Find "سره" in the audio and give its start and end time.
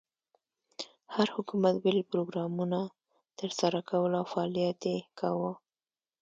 3.59-3.77